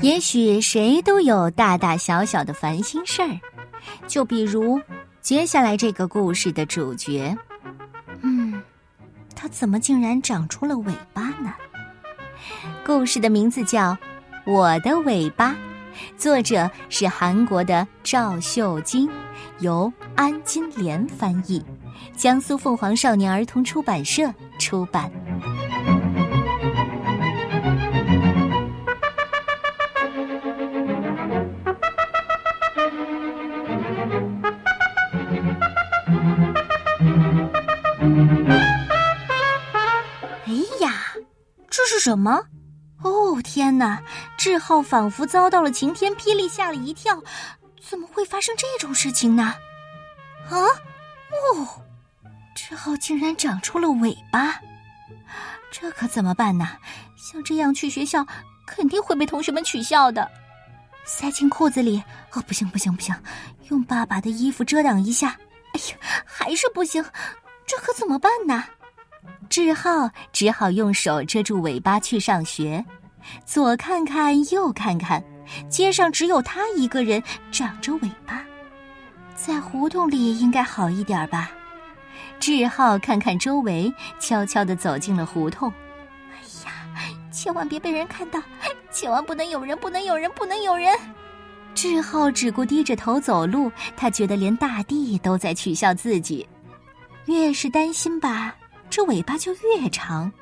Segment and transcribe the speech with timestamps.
[0.00, 3.40] 也许谁都有大大小小的烦心事儿，
[4.06, 4.80] 就比如
[5.20, 7.34] 接下来这个故事的主角，
[8.20, 8.62] 嗯，
[9.34, 11.54] 他怎么竟然长出了尾巴呢？
[12.84, 13.92] 故事的名字叫
[14.44, 15.52] 《我的尾巴》，
[16.18, 19.08] 作者是韩国的赵秀晶，
[19.60, 21.64] 由安金莲翻译，
[22.14, 25.10] 江苏凤凰少年儿童出版社出版。
[40.46, 41.14] 哎呀，
[41.70, 42.44] 这是什么？
[43.02, 44.02] 哦天哪！
[44.38, 47.22] 志浩仿佛遭到了晴天霹雳，吓了一跳。
[47.80, 49.54] 怎么会发生这种事情呢？
[50.48, 50.56] 啊！
[51.56, 51.82] 哦，
[52.54, 54.60] 志浩竟然长出了尾巴，
[55.70, 56.66] 这可怎么办呢？
[57.16, 58.26] 像这样去学校，
[58.66, 60.30] 肯定会被同学们取笑的。
[61.04, 62.02] 塞进裤子里。
[62.32, 63.14] 哦，不行不行不行！
[63.68, 65.36] 用爸爸的衣服遮挡一下。
[65.74, 67.04] 哎呀，还是不行，
[67.66, 68.64] 这可怎么办呢？
[69.54, 72.84] 志浩只好用手遮住尾巴去上学，
[73.46, 75.22] 左看看右看看，
[75.70, 78.44] 街上只有他一个人长着尾巴，
[79.36, 81.52] 在胡同里应该好一点吧。
[82.40, 85.72] 志浩看看周围，悄悄地走进了胡同。
[86.32, 86.34] 哎
[86.66, 86.72] 呀，
[87.30, 88.42] 千万别被人看到，
[88.90, 90.92] 千万不能有人，不能有人，不能有人！
[91.76, 96.44] 志浩只顾低着头走路，他觉得连大地都在取笑自己。
[97.26, 98.52] 越是担心吧。
[98.94, 100.32] 这尾巴就越长，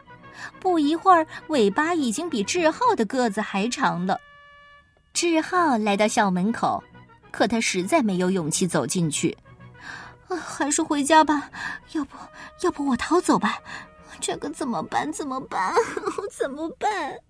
[0.61, 4.21] 不一会儿，尾巴已经比志浩的个子还长了。
[5.15, 6.85] 志浩来到校门口，
[7.31, 9.35] 可他实在没有勇气走进去。
[10.29, 11.51] 啊，还是回家吧。
[11.93, 12.15] 要不
[12.61, 13.59] 要不我逃走吧？
[14.21, 15.11] 这可怎么办？
[15.11, 15.75] 怎么办？
[16.31, 17.21] 怎么办？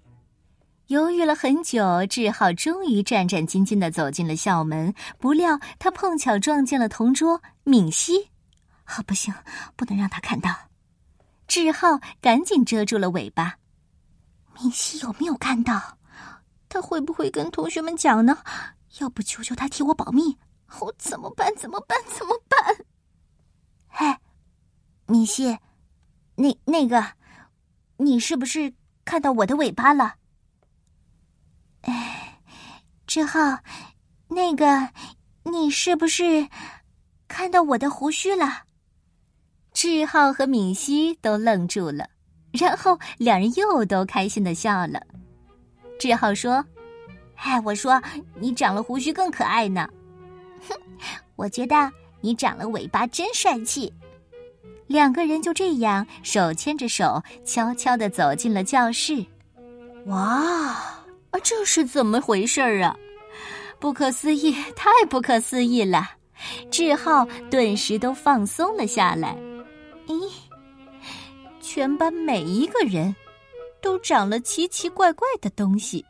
[0.88, 4.92] 犹豫了很久，志浩终于战战兢兢的走进了校门。
[5.20, 8.30] 不料他碰巧撞见了同桌敏熙。
[8.86, 9.32] 啊，不行，
[9.76, 10.50] 不能让他看到。
[11.52, 13.58] 志浩赶紧遮住了尾巴。
[14.54, 15.98] 明熙有没有看到？
[16.66, 18.38] 他会不会跟同学们讲呢？
[19.00, 20.38] 要不求求他替我保密？
[20.80, 21.54] 我怎么办？
[21.54, 21.98] 怎么办？
[22.08, 22.58] 怎么办？
[23.86, 24.16] 嘿，
[25.04, 25.58] 明熙，
[26.36, 27.06] 那那个，
[27.98, 28.72] 你是不是
[29.04, 30.14] 看到我的尾巴了？
[31.82, 32.40] 哎，
[33.06, 33.38] 志浩，
[34.28, 34.88] 那个，
[35.42, 36.48] 你是不是
[37.28, 38.62] 看到我的胡须了？
[39.82, 42.08] 志浩和敏熙都愣住了，
[42.52, 45.02] 然后两人又都开心的笑了。
[45.98, 46.64] 志浩说
[47.34, 48.00] ：“哎，我说
[48.38, 49.88] 你长了胡须更可爱呢。”
[50.68, 50.76] 哼，
[51.34, 53.92] 我觉得你长了尾巴真帅气。
[54.86, 59.26] 两个人就这样手牵着手，悄悄的走进了教室。
[60.06, 60.16] 哇，
[61.32, 62.96] 啊，这是怎么回事儿啊？
[63.80, 66.08] 不可思议，太不可思议了！
[66.70, 69.36] 志浩顿时都放松了下来。
[70.06, 70.30] 咦，
[71.60, 73.14] 全班每一个人
[73.80, 76.04] 都长了奇奇怪怪的东西。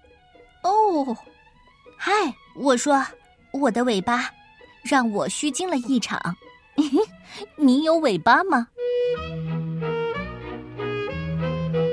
[0.63, 1.17] 哦，
[1.97, 2.13] 嗨，
[2.57, 3.05] 我说
[3.53, 4.31] 我的尾巴
[4.83, 6.21] 让我虚惊了一场。
[7.57, 8.67] 你有尾巴吗？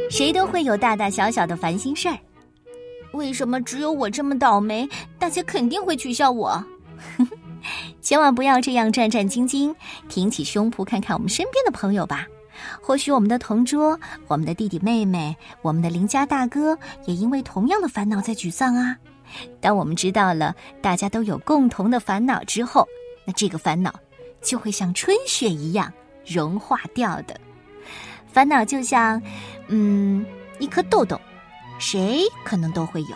[0.10, 2.18] 谁都会有大大小小的烦心事儿。
[3.14, 4.88] 为什么只有我这么倒霉？
[5.18, 6.64] 大家肯定会取笑我。
[8.02, 9.76] 千万不要这样战战兢兢，
[10.08, 12.26] 挺起胸脯看看我们身边的朋友吧。
[12.82, 18.98] 或许我们的同桌、我们的弟弟妹妹、我们的邻家大哥，也因为同样的烦恼在沮丧啊。
[19.62, 22.88] 当我们知道了大家都有共同的烦恼之后，
[23.26, 23.94] 那这个烦恼
[24.42, 25.92] 就会像春雪一样
[26.26, 27.40] 融化掉的。
[28.28, 29.22] 烦恼就像，
[29.68, 30.26] 嗯，
[30.60, 31.20] 一颗豆豆，
[31.80, 33.16] 谁可能都会有，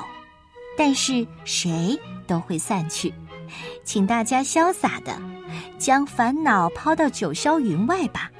[0.77, 3.13] 但是谁都会散去。
[3.83, 5.17] 请大家潇洒的
[5.77, 8.31] 将烦恼抛到九霄云外吧，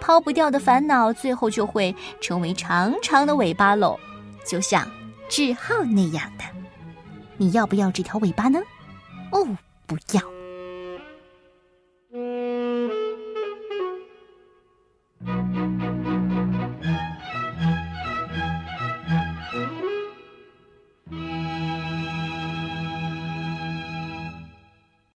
[0.00, 3.98] 抛不掉的烦恼，最后就会成为长长的尾巴喽，
[4.46, 4.88] 就像
[5.28, 6.44] 志浩那样的。
[7.36, 8.60] 你要不要这条尾巴呢？
[9.32, 9.46] 哦，
[9.86, 10.39] 不要。